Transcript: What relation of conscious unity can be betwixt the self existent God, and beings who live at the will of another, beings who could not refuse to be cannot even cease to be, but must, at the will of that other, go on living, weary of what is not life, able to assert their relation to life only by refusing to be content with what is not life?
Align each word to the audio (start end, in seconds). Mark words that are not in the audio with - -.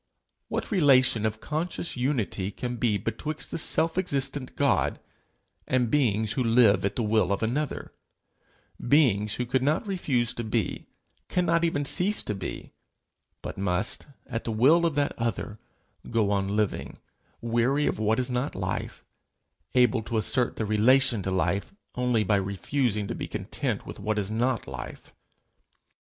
What 0.47 0.71
relation 0.71 1.27
of 1.27 1.39
conscious 1.39 1.95
unity 1.95 2.49
can 2.49 2.77
be 2.77 2.97
betwixt 2.97 3.51
the 3.51 3.59
self 3.59 3.99
existent 3.99 4.55
God, 4.55 4.99
and 5.67 5.91
beings 5.91 6.31
who 6.31 6.43
live 6.43 6.83
at 6.83 6.95
the 6.95 7.03
will 7.03 7.31
of 7.31 7.43
another, 7.43 7.93
beings 8.81 9.35
who 9.35 9.45
could 9.45 9.61
not 9.61 9.85
refuse 9.85 10.33
to 10.33 10.43
be 10.43 10.87
cannot 11.29 11.63
even 11.63 11.85
cease 11.85 12.23
to 12.23 12.33
be, 12.33 12.73
but 13.43 13.59
must, 13.59 14.07
at 14.25 14.43
the 14.43 14.51
will 14.51 14.87
of 14.87 14.95
that 14.95 15.13
other, 15.19 15.59
go 16.09 16.31
on 16.31 16.47
living, 16.47 16.97
weary 17.39 17.85
of 17.85 17.99
what 17.99 18.19
is 18.19 18.31
not 18.31 18.55
life, 18.55 19.05
able 19.75 20.01
to 20.01 20.17
assert 20.17 20.55
their 20.55 20.65
relation 20.65 21.21
to 21.21 21.29
life 21.29 21.75
only 21.93 22.23
by 22.23 22.37
refusing 22.37 23.07
to 23.07 23.13
be 23.13 23.27
content 23.27 23.85
with 23.85 23.99
what 23.99 24.17
is 24.17 24.31
not 24.31 24.65
life? 24.67 25.13